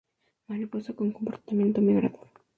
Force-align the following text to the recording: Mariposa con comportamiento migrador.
Mariposa 0.47 0.95
con 0.95 1.11
comportamiento 1.11 1.79
migrador. 1.79 2.25